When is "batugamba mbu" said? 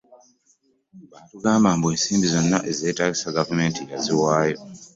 1.11-1.87